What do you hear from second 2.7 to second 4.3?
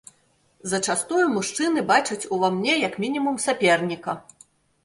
як мінімум саперніка.